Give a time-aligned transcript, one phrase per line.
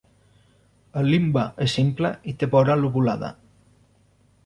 [1.01, 3.35] El limbe és simple i té vora lobulada.